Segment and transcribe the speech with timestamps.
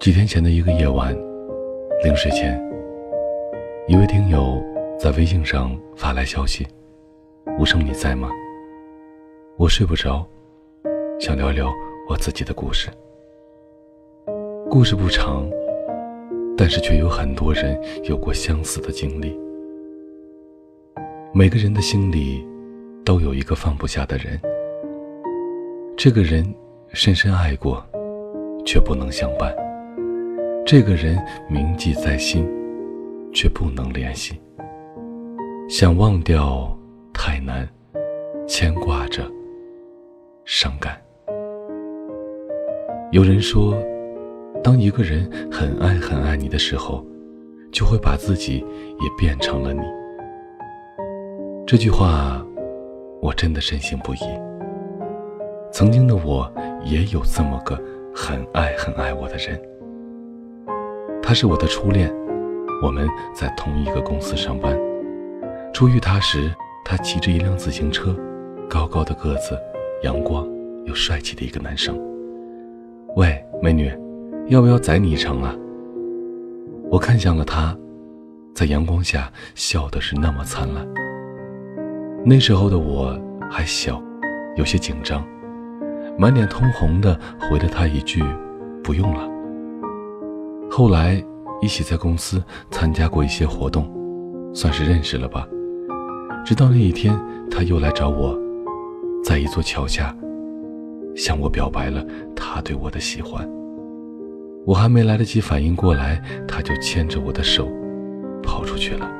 [0.00, 1.12] 几天前的一个夜晚，
[2.04, 2.56] 临睡前，
[3.88, 4.62] 一位听友
[4.96, 6.64] 在微信上发来消息
[7.58, 8.30] ：“无声，你在吗？
[9.56, 10.24] 我睡不着，
[11.18, 11.72] 想聊聊
[12.08, 12.88] 我自己的故事。
[14.70, 15.50] 故事不长，
[16.56, 19.36] 但是却有很多人有过相似的经历。
[21.34, 22.46] 每个人的心里
[23.04, 24.40] 都有一个放不下的人，
[25.96, 26.46] 这个人
[26.90, 27.84] 深深爱过，
[28.64, 29.52] 却不能相伴。”
[30.70, 31.18] 这个人
[31.48, 32.46] 铭记在心，
[33.32, 34.38] 却不能联系。
[35.66, 36.78] 想忘掉
[37.10, 37.66] 太难，
[38.46, 39.22] 牵挂着，
[40.44, 41.00] 伤感。
[43.12, 43.82] 有人说，
[44.62, 47.02] 当一个人很爱很爱你的时候，
[47.72, 49.80] 就会把自己也变成了你。
[51.66, 52.44] 这句话，
[53.22, 54.18] 我真的深信不疑。
[55.72, 56.52] 曾经的我
[56.84, 57.74] 也有这么个
[58.14, 59.58] 很爱很爱我的人。
[61.28, 62.10] 他是我的初恋，
[62.82, 64.74] 我们在同一个公司上班。
[65.74, 66.50] 初遇他时，
[66.82, 68.16] 他骑着一辆自行车，
[68.66, 69.54] 高高的个子，
[70.02, 70.48] 阳光
[70.86, 71.94] 又帅气的一个男生。
[73.16, 73.92] 喂，美女，
[74.46, 75.54] 要不要载你一程啊？
[76.90, 77.76] 我看向了他，
[78.54, 80.88] 在阳光下笑的是那么灿烂。
[82.24, 83.14] 那时候的我
[83.50, 84.02] 还小，
[84.56, 85.22] 有些紧张，
[86.18, 88.24] 满脸通红的回了他一句
[88.82, 89.28] ：“不用了。”
[90.78, 91.20] 后来
[91.60, 92.40] 一起在公司
[92.70, 93.92] 参加过一些活动，
[94.54, 95.44] 算是认识了吧。
[96.44, 97.20] 直到那一天，
[97.50, 98.38] 他又来找我，
[99.24, 100.14] 在一座桥下，
[101.16, 102.00] 向我表白了
[102.36, 103.44] 他对我的喜欢。
[104.64, 107.68] 我还没来得及反应过来，他就牵着我的手
[108.40, 109.10] 跑出去了。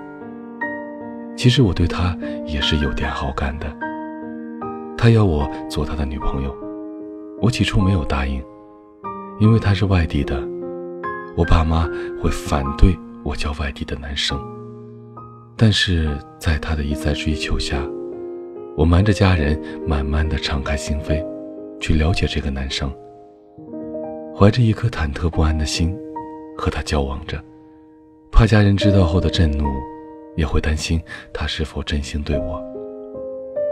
[1.37, 3.67] 其实我对他也是有点好感的。
[4.97, 6.55] 他要我做他的女朋友，
[7.43, 8.41] 我起初没有答应，
[9.41, 10.41] 因为他是外地的。
[11.39, 11.89] 我爸妈
[12.21, 14.37] 会反对我交外地的男生，
[15.57, 17.81] 但是在他的一再追求下，
[18.77, 19.57] 我瞒着家人，
[19.87, 21.25] 慢慢的敞开心扉，
[21.79, 22.93] 去了解这个男生。
[24.37, 25.97] 怀着一颗忐忑不安的心，
[26.57, 27.41] 和他交往着，
[28.33, 29.65] 怕家人知道后的震怒，
[30.35, 31.01] 也会担心
[31.33, 32.61] 他是否真心对我。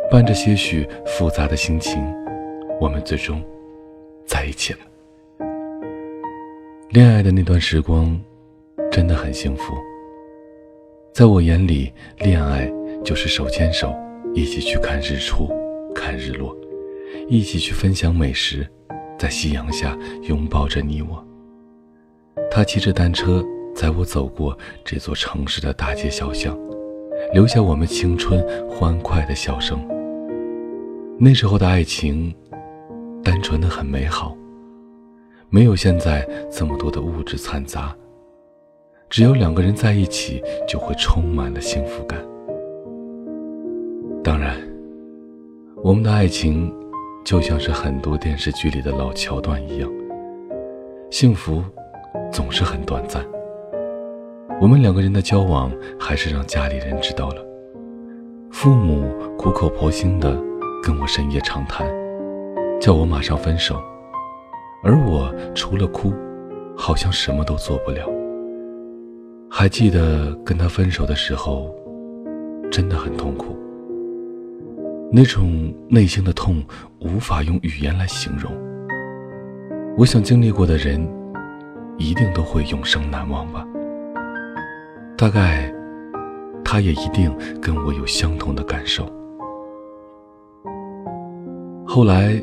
[0.09, 2.01] 伴着些许复杂的心情，
[2.81, 3.43] 我们最终
[4.25, 4.79] 在一起了。
[6.97, 8.19] 恋爱的那段时光，
[8.91, 9.75] 真的很幸福。
[11.13, 12.73] 在我眼里，恋爱
[13.05, 13.95] 就是手牵手，
[14.33, 15.47] 一起去看日出，
[15.95, 16.57] 看日落，
[17.29, 18.67] 一起去分享美食，
[19.19, 21.23] 在夕阳下拥抱着你我。
[22.51, 26.59] 他骑着单车载我走过这座城市的大街小巷，
[27.35, 29.87] 留下我们青春欢快的笑声。
[31.19, 32.35] 那时候的爱情，
[33.23, 34.35] 单纯的很美好。
[35.49, 37.95] 没有现在这么多的物质掺杂，
[39.09, 42.19] 只有两个人在一起，就会充满了幸福感。
[44.25, 44.57] 当然，
[45.85, 46.75] 我们的爱情
[47.25, 49.89] 就像是很多电视剧里的老桥段一样，
[51.11, 51.63] 幸福
[52.33, 53.25] 总是很短暂。
[54.61, 57.47] 我们两个人的交往还是让家里人知道了，
[58.51, 59.09] 父母
[59.39, 60.37] 苦口婆心的
[60.83, 61.87] 跟我深夜长谈，
[62.81, 63.81] 叫我马上分手。
[64.87, 66.15] 而我除了哭，
[66.77, 68.09] 好像什么都做不了。
[69.51, 71.75] 还记得跟他分手的时候，
[72.71, 73.57] 真的很痛苦。
[75.11, 76.63] 那种内心的痛，
[77.01, 78.53] 无法用语言来形容。
[79.99, 81.05] 我想经历过的人，
[81.99, 83.67] 一定都会永生难忘吧。
[85.19, 85.75] 大概，
[86.65, 89.05] 他也一定跟我有相同的感受。
[91.85, 92.41] 后来，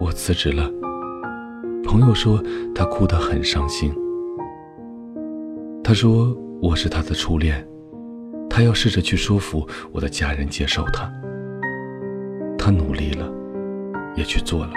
[0.00, 0.68] 我辞职了。
[1.86, 2.42] 朋友说
[2.74, 3.94] 他哭得很伤心。
[5.82, 7.66] 他说我是他的初恋，
[8.50, 11.10] 他要试着去说服我的家人接受他。
[12.58, 13.32] 他努力了，
[14.16, 14.72] 也去做了。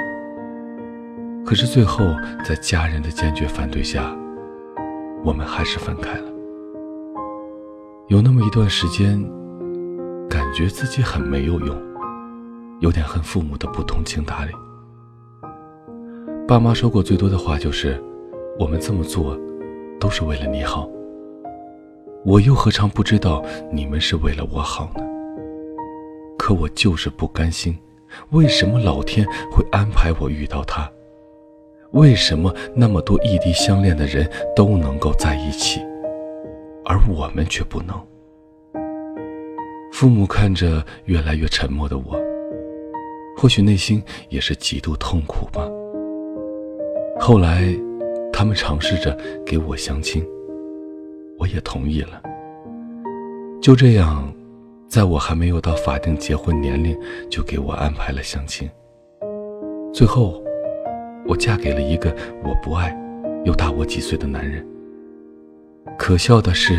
[1.43, 2.05] 可是最后
[2.45, 4.15] 在家人的坚决反对下，
[5.23, 6.29] 我们还是分开了。
[8.07, 9.19] 有那么一段时间，
[10.29, 11.75] 感觉自己很没有用，
[12.81, 14.51] 有点恨父母的不通情达理。
[16.49, 18.03] 爸妈说过最多的话就是
[18.57, 19.39] ：“我们这么做，
[19.99, 20.89] 都是为了你好。”
[22.25, 25.03] 我又何尝不知道你们是为了我好呢？
[26.39, 27.77] 可我就是不甘心，
[28.31, 30.91] 为什么老天会安排我遇到他？
[31.91, 35.79] 为什么那么多异地相恋的人都能够在一起，
[36.83, 37.95] 而我们却不能？
[39.93, 42.19] 父母看着越来越沉默的我，
[43.37, 45.69] 或许内心也是极度痛苦吧。
[47.19, 47.63] 后来，
[48.31, 50.25] 他们尝试着给我相亲，
[51.37, 52.21] 我也同意了。
[53.61, 54.33] 就这样，
[54.87, 56.97] 在我还没有到法定结婚年龄，
[57.29, 58.67] 就给我安排了相亲。
[59.93, 60.41] 最后，
[61.27, 62.97] 我嫁给了一个我不爱
[63.43, 64.65] 又大我几岁的男人。
[65.97, 66.73] 可笑的是，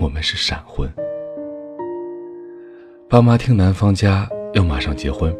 [0.00, 0.88] 我们是闪婚。
[3.08, 5.34] 爸妈听男方家要马上结婚，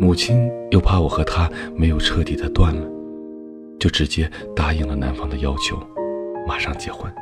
[0.00, 2.82] 母亲又怕我和他没有彻底的断了，
[3.80, 5.76] 就直接答应了男方的要求，
[6.46, 7.12] 马上结婚。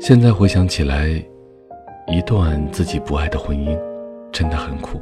[0.00, 1.22] 现在回想起来，
[2.06, 3.78] 一段自己不爱的婚姻，
[4.32, 5.00] 真的很苦。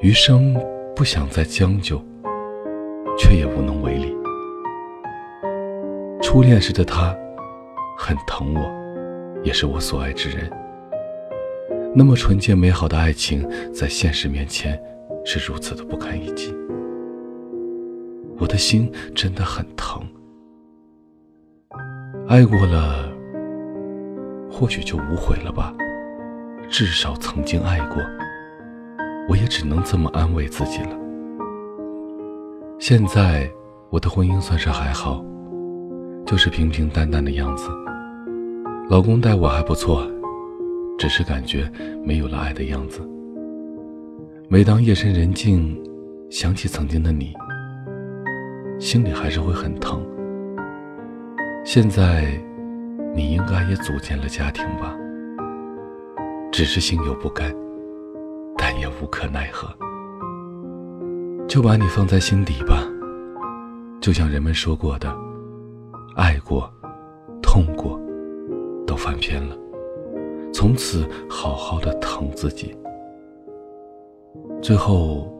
[0.00, 0.56] 余生
[0.96, 2.02] 不想再将就，
[3.16, 4.12] 却也无能为力。
[6.20, 7.16] 初恋时的他，
[7.96, 10.50] 很疼我，也是我所爱之人。
[11.98, 14.80] 那么纯洁美好的爱情，在现实面前，
[15.24, 16.54] 是如此的不堪一击。
[18.38, 20.00] 我的心真的很疼。
[22.28, 23.12] 爱过了，
[24.48, 25.74] 或许就无悔了吧。
[26.70, 27.96] 至少曾经爱过。
[29.28, 30.96] 我也只能这么安慰自己了。
[32.78, 33.50] 现在
[33.90, 35.20] 我的婚姻算是还好，
[36.24, 37.68] 就是平平淡淡的样子。
[38.88, 40.08] 老公待我还不错，
[40.98, 41.70] 只是感觉
[42.04, 43.00] 没有了爱的样子。
[44.48, 45.80] 每当夜深人静，
[46.30, 47.32] 想起曾经的你，
[48.80, 50.04] 心里还是会很疼。
[51.64, 52.26] 现在
[53.14, 54.94] 你应该也组建了家庭吧？
[56.50, 57.54] 只是心有不甘。
[58.60, 59.68] 但也无可奈何，
[61.46, 62.82] 就把你放在心底吧。
[64.00, 65.16] 就像人们说过的，
[66.16, 66.68] 爱过、
[67.40, 68.00] 痛过，
[68.84, 69.56] 都翻篇了。
[70.52, 72.76] 从此好好的疼自己。
[74.62, 75.32] 最后，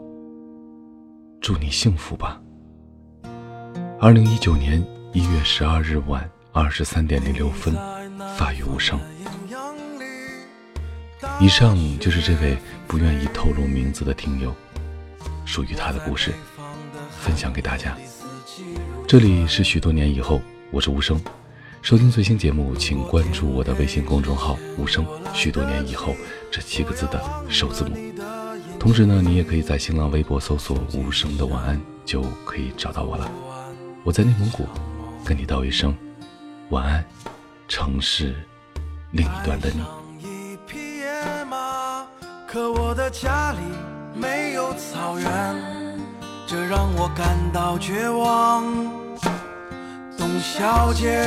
[1.40, 2.40] 祝你幸福吧。
[4.00, 7.74] 二零一九年一月十二日晚二十三点零六分，
[8.36, 8.98] 发于无声。
[11.40, 12.56] 以上就是这位
[12.86, 14.54] 不愿意透露名字的听友，
[15.44, 16.32] 属于他的故事，
[17.10, 17.96] 分享给大家。
[19.06, 20.40] 这里是许多年以后，
[20.70, 21.20] 我是无声。
[21.80, 25.06] 收听最新节目，请关注我的微信公众号“无声”。
[25.32, 26.14] 许多年以后
[26.50, 27.96] 这七个字的首字母。
[28.78, 33.30] 同时呢，你也可以在新浪微博搜索“无声的晚安”，就可以找到我了。
[34.04, 34.66] 我在内蒙古，
[35.24, 35.96] 跟你道一声
[36.70, 37.04] 晚安，
[37.68, 38.34] 城市
[39.12, 39.80] 另一端的你。
[42.46, 43.58] 可我的家里
[44.14, 46.00] 没有草原，
[46.46, 48.64] 这让我感到绝望。
[50.30, 51.24] 董小姐，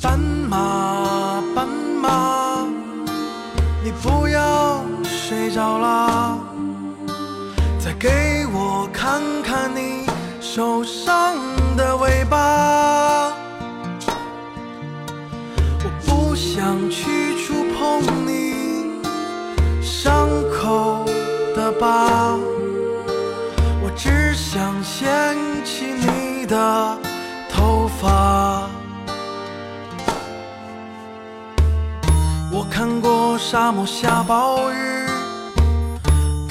[0.00, 1.66] 斑马，斑
[2.00, 2.64] 马，
[3.82, 6.38] 你不要睡着啦，
[7.80, 10.06] 再给我看看你
[10.40, 11.34] 受伤
[11.76, 12.59] 的尾巴。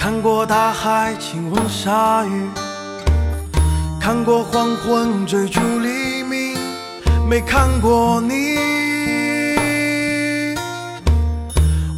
[0.09, 2.49] 看过大海亲吻鲨鱼，
[4.01, 6.57] 看过黄昏追逐黎明，
[7.29, 8.57] 没看过你。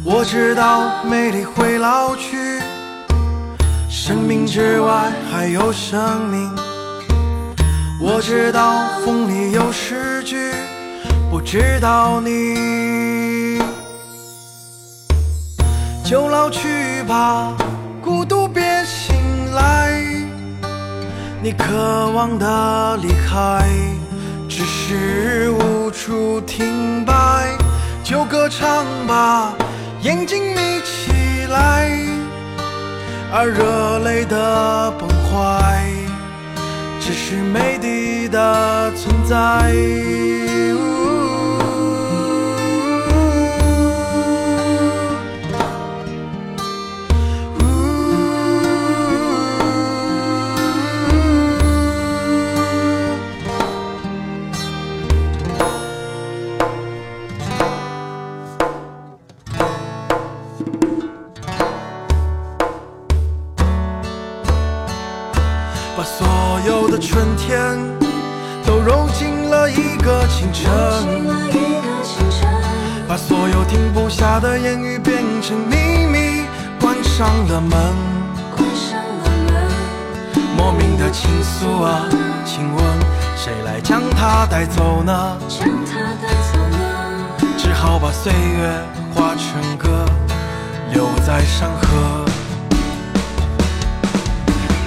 [0.04, 2.36] 我知道美丽会老去，
[3.88, 6.54] 生命之外还有生命。
[7.98, 10.52] 我知道风里有诗句，
[11.30, 13.58] 不知道你
[16.04, 17.54] 就老去吧，
[21.44, 23.68] 你渴望的离开，
[24.48, 27.58] 只是无处停摆，
[28.04, 29.52] 就歌唱吧。
[30.02, 31.10] 眼睛眯起
[31.50, 31.90] 来，
[33.32, 35.84] 而热泪的崩坏，
[37.00, 39.74] 只是美丽的存在。
[77.22, 79.54] 的言语变成秘密，关上了门。
[80.56, 82.06] 莫名的情愫啊，
[82.44, 82.84] 请问
[83.36, 85.36] 谁来将它带走呢？
[85.48, 86.78] 将它带走呢？
[87.58, 88.70] 只好把岁月
[89.14, 90.04] 化成歌，
[90.92, 92.24] 留在山河。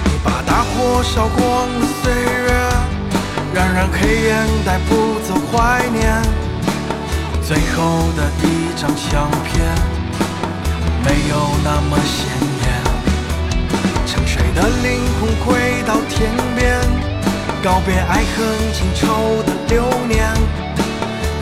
[0.04, 2.48] 你把大火烧光了岁月，
[3.54, 6.22] 冉冉黑烟带不走怀念。
[7.42, 8.44] 最后的一
[8.76, 9.54] 张相片，
[11.06, 12.26] 没有那么鲜
[12.62, 12.66] 艳。
[14.06, 16.80] 沉睡的灵魂回到天边，
[17.62, 20.34] 告别爱恨情仇的流年，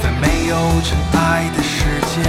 [0.02, 2.22] 在没有尘埃的世界，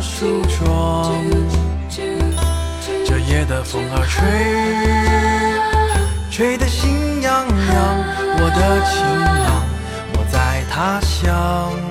[0.00, 1.14] 梳妆。
[3.04, 4.24] 这夜的风儿吹，
[6.30, 8.04] 吹得心痒痒，
[8.38, 9.64] 我的情郎，
[10.14, 11.85] 我在他乡。